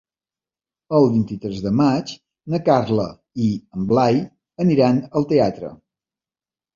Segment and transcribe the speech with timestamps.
[0.99, 2.13] El vint-i-tres de maig
[2.53, 3.05] na Carla
[3.49, 4.17] i en Blai
[4.65, 5.71] aniran al teatre.